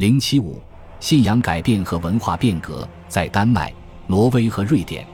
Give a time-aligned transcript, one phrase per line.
[0.00, 0.58] 零七五，
[0.98, 3.70] 信仰改变和文化变革在丹麦、
[4.06, 5.06] 挪威和瑞典，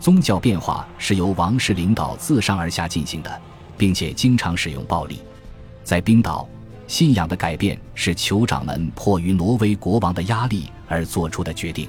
[0.00, 3.40] 宗教变化是由王室领导自上而下进行的，
[3.78, 5.20] 并且经常使用暴力。
[5.84, 6.48] 在冰岛，
[6.88, 11.88] 信仰的改变是酋长们迫于挪威国王的压力而做出的决定。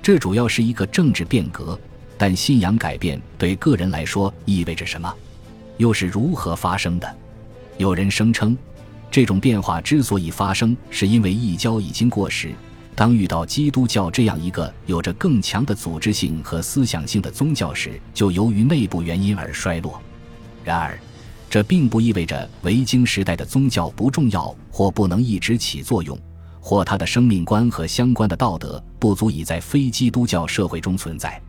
[0.00, 1.76] 这主要是一个政治变革，
[2.16, 5.12] 但信仰改变对个人来说意味着什么？
[5.78, 7.16] 又是如何发生的？
[7.78, 8.56] 有人声称，
[9.10, 12.52] 这种变化之所以发生，是因为异教已经过时。
[12.94, 20.00] 当遇到基督教这样一个有着更强的组织性和思想性的宗教时，就由于内部原因而衰落。
[20.62, 20.98] 然而，
[21.48, 26.18] 这并不意味着维京时代的宗教不重要或不能一直起作用。
[26.62, 31.40] 或他的生命观和相关的道德不足以在非基督教社会中存在。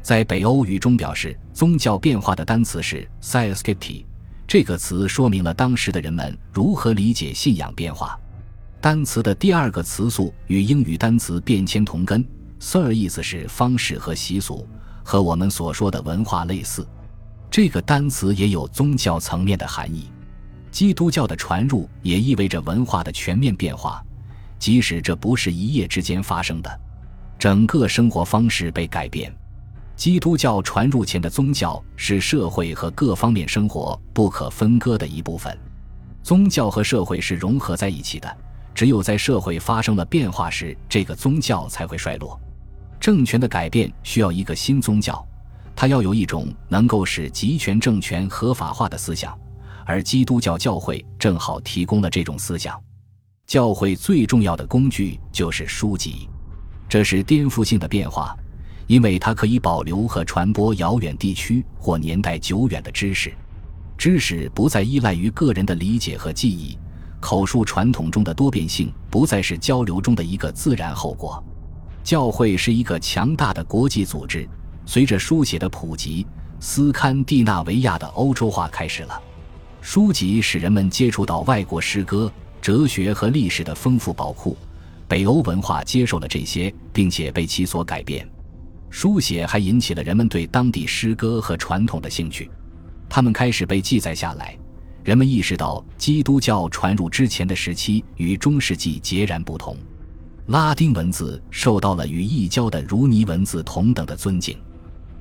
[0.00, 4.06] 在北欧语中表示宗教变化的单词是 s i a s k i p t i
[4.46, 8.18] 这个词说明了当时的人们如何理解信仰变化。
[8.80, 12.22] 单词的第二个词素与英语单词变迁同根
[12.58, 14.66] s i r 意思是方式和习俗，
[15.02, 16.86] 和我们所说的文化类似。
[17.50, 20.10] 这个单词也有宗教层面的含义。
[20.70, 24.04] 基督教的传入也意味着文化的全面变化。
[24.58, 26.80] 即使这不是一夜之间发生的，
[27.38, 29.34] 整个生活方式被改变。
[29.96, 35.56] 基督教传入前的宗教是社会和各方面生活不可分割的一部分，
[36.22, 38.36] 宗教和社会是融合在一起的。
[38.74, 42.38] 只有在社会发生了变化时，这个宗教才会衰落。
[42.98, 45.24] 政权的改变需要一个新宗教，
[45.76, 49.38] 它要有一种能够使集权政权合法化的思想，
[49.86, 52.76] 而基督教教会正好提供了这种思想。
[53.46, 56.28] 教会最重要的工具就是书籍，
[56.88, 58.36] 这是颠覆性的变化，
[58.86, 63.32] 因为它可以保留和传播遥远地区或年代久远的知识。
[63.96, 66.78] 知识不再依赖于个人的理解和记忆，
[67.20, 71.42] 口述传统中的多变性不再是交流中的一个自然后果。
[72.02, 74.48] 教会是一个强大的国际组织，
[74.84, 76.26] 随着书写的普及，
[76.60, 79.22] 斯堪的纳维亚的欧洲化开始了。
[79.80, 82.30] 书籍使人们接触到外国诗歌。
[82.60, 84.56] 哲学和历史的丰富宝库，
[85.06, 88.26] 北欧文化接受了这些，并且被其所改变。
[88.94, 92.48] 书写还引起了人们对当地诗歌和传统的兴趣，
[93.08, 94.56] 他们开始被记载下来。
[95.02, 99.76] 人们意识到基督教传入之前的时期与中世纪截然不同。
[100.46, 104.56] 拉丁文字受到了与异教的如尼文字同等的尊敬。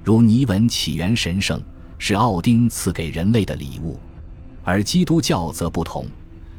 [0.04, 1.60] 如尼文起源神圣，
[1.98, 4.00] 是奥丁赐给人类的礼物，
[4.64, 6.06] 而基督教则不同。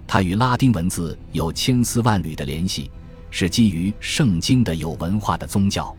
[0.05, 2.91] 它与拉丁文字有千丝万缕的联系，
[3.31, 5.97] 是基于圣经的有文化的宗教。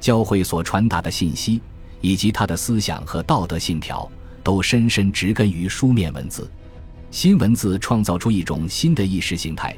[0.00, 1.60] 教会所传达的信息，
[2.00, 4.10] 以及他的思想和道德信条，
[4.42, 6.50] 都深深植根于书面文字。
[7.10, 9.76] 新文字创造出一种新的意识形态，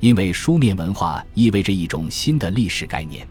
[0.00, 3.26] 因为书面文化意味着一种新的历史概念。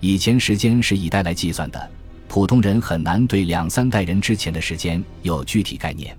[0.00, 1.90] 以前时间是以代来计算的，
[2.28, 6.16] 普通人很难对两三代人之前的时间有具体概念。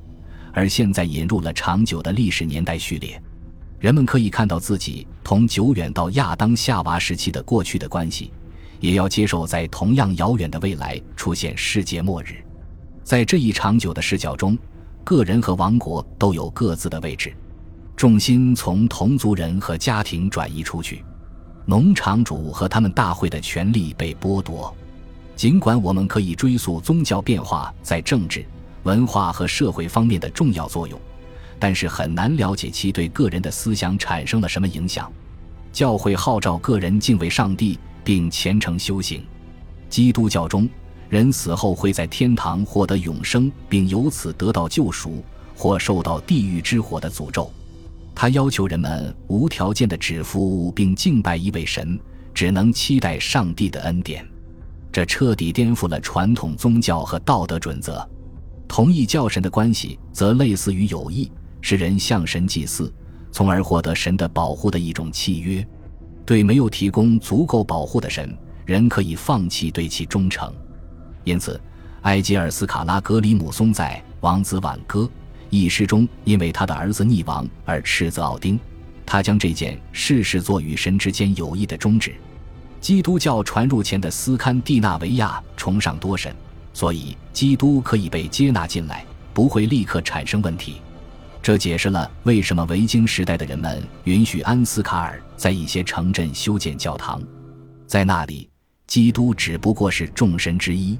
[0.52, 3.22] 而现在引入了长久的历史年代序列，
[3.80, 8.32] 人们可以看到自己同久远到亚当夏娃时期的过去的关系，
[8.80, 12.44] 也要接受在同样遥远的未来出现世界末日。
[13.04, 14.58] 在这一长久的视角中，
[15.04, 17.34] 个人和王国都有各自的位置，
[17.96, 21.04] 重心从同族人和家庭转移出去，
[21.66, 24.76] 农场主和他们大会的权利被剥夺。
[25.36, 28.46] 尽管我们可以追溯宗教变化在政治。
[28.84, 30.98] 文化和社会方面的重要作用，
[31.60, 35.12] 但是很难了解其对个人的思想产生了什么影响。
[35.74, 37.78] 教会号召个人敬畏上帝
[38.08, 39.22] 并虔诚修行。
[39.90, 40.70] 基督教中，
[41.10, 45.22] 人死后会在天堂获得永生，并由此得到救赎，
[45.54, 47.52] 或受到地狱之火的诅咒。
[48.16, 52.00] 他要求人们无条件的只服务并敬拜一位神，
[52.34, 54.26] 只能期待上帝的恩典。
[54.90, 58.10] 这彻底颠覆了传统宗教和道德准则。
[58.70, 61.30] 同意教神的关系则类似于友谊，
[61.60, 62.90] 是人向神祭祀，
[63.34, 65.68] 从而获得神的保护的一种契约。
[66.28, 70.54] 对没有提供足够保护的神，人可以放弃对其忠诚。
[71.24, 71.58] 因此，
[72.02, 75.04] 埃吉尔斯卡拉格里姆松在《王子挽歌》
[75.50, 78.60] 一诗中，因为他的儿子溺亡而斥责奥丁。
[79.06, 82.14] 他将这件事视作与神之间友谊的终止。
[82.82, 86.36] 基督教传入前的斯堪的纳维亚崇尚多神。
[86.74, 90.82] 所以，基督可以被接纳进来，不会立刻产生问题。
[91.48, 97.24] 这解释了为什么维京时代的人们允许安斯卡尔在一些城镇修建教堂。
[97.86, 98.50] 在那里，
[98.86, 101.00] 基督只不过是众神之一。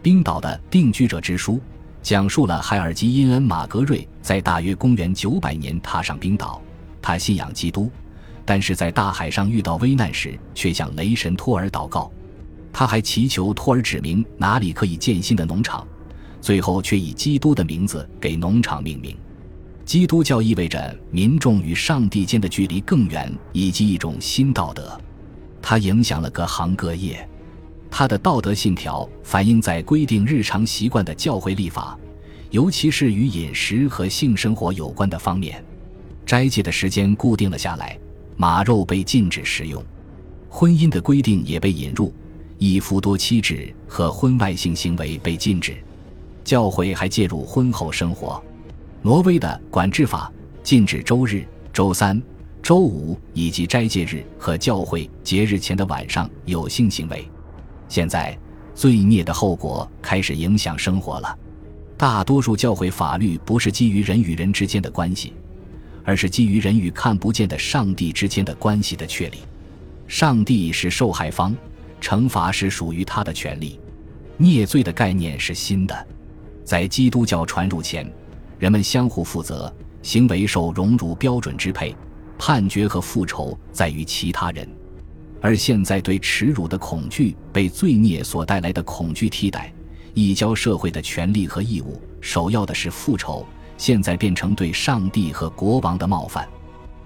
[0.00, 1.54] 冰岛的《定居者之书》
[2.02, 6.62] 讲述了海尔基因恩·马格瑞在大约公元900年踏上冰岛，
[7.02, 7.90] 他信仰基督，
[8.44, 12.12] 但是在大海上遇到危难时，却向雷神托尔祷告。
[12.72, 15.84] 他还祈求托尔指明哪里可以建新的农场，
[16.40, 19.18] 最后却以基督的名字给农场命名。
[19.90, 24.96] 基督教意味着民众与上帝间的距离更远，以及一种新道德。
[25.60, 27.28] 它影响了各行各业。
[27.90, 31.98] 它的道德信条反映在规定日常习惯的教会立法，
[32.50, 35.60] 尤其是与饮食和性生活有关的方面。
[36.24, 37.98] 斋戒的时间固定了下来，
[38.36, 39.84] 马肉被禁止食用，
[40.48, 42.14] 婚姻的规定也被引入。
[42.58, 45.74] 一夫多妻制和婚外性行为被禁止，
[46.44, 48.40] 教会还介入婚后生活。
[49.02, 50.30] 挪威的管制法
[50.62, 52.20] 禁止周日、周三、
[52.62, 57.26] 周五以及斋戒日和教会节日前的晚上有性行为。
[57.88, 58.36] 现在，
[58.74, 61.38] 罪孽的后果开始影响生活了。
[61.96, 65.32] 大多数教会法律不是基于人与人之间的关系，
[66.04, 69.38] 而是基于人与看不见的上帝之间的关系的确立。
[70.06, 71.56] 上帝是受害方。
[72.00, 73.78] 惩罚是属于他的权利，
[74.38, 76.06] 孽罪的概念是新的，
[76.64, 78.10] 在基督教传入前，
[78.60, 81.96] 人们相互负责，行为受荣辱标准支配，
[82.38, 84.68] 判决和复仇在于其他人，
[85.40, 89.72] 而现在对耻辱的恐惧被罪孽所带来的恐惧替代，
[90.12, 93.46] 移交社会的权利和义务首要的是复仇，
[93.78, 96.46] 现在变成对上帝和国王的冒犯，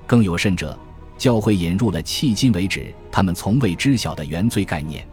[0.08, 0.76] 更有甚者。
[1.16, 5.06] 教会引入了迄今为止他们从未知晓的原罪概念，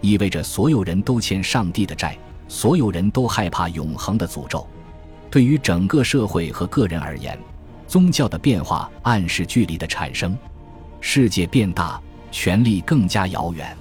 [0.00, 2.16] 意味着所有人都欠上帝的债，
[2.48, 4.66] 所有人都害怕永恒的诅咒。
[5.32, 7.38] 对于整个社会和个人而言，
[7.88, 10.36] 宗教的变化暗示距离的产生。
[11.00, 11.98] 世界变大，
[12.30, 13.74] 权力更加遥远。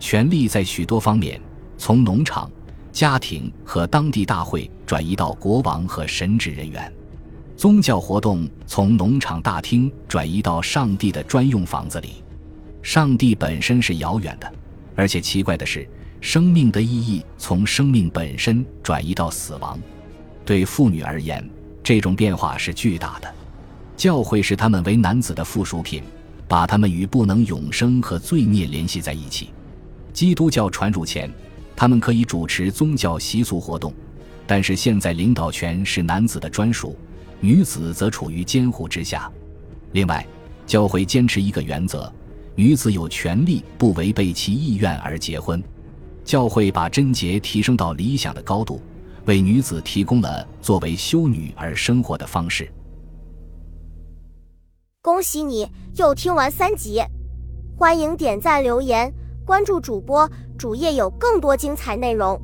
[0.00, 1.38] 权力在许多方面
[1.76, 2.50] 从农场、
[2.90, 6.90] 家庭和当地大会转移到国王和神职人员。
[7.54, 12.24] 宗教活动从农场大厅转移到上帝的专用房子里，
[12.82, 14.50] 上帝本身是遥远的，
[14.96, 15.86] 而且奇怪的是，
[16.22, 19.78] 生命的意义从生命本身转移到死亡。
[20.48, 21.46] 对妇女而言，
[21.82, 23.30] 这种变化是巨大的。
[23.98, 26.02] 教会视他们为男子的附属品，
[26.48, 29.50] 把他们与不能永生和罪孽联系在一起。
[30.10, 31.30] 基督教传入前，
[31.76, 33.92] 他们可以主持宗教习俗活动，
[34.46, 36.96] 但是现在领导权是男子的专属。
[37.40, 39.30] 女子则处于监护之下。
[39.92, 40.26] 另外，
[40.66, 42.10] 教会坚持一个原则：
[42.54, 45.62] 女子有权利不违背其意愿而结婚。
[46.24, 48.80] 教会把贞洁提升到理想的高度，
[49.28, 52.66] 为女子提供了作为修女而生活的方式。
[55.02, 57.02] 恭喜你又听完三集，
[57.76, 59.12] 欢迎点赞、留言、
[59.44, 60.28] 关注主播，
[60.58, 62.40] 主页有更多精彩内容。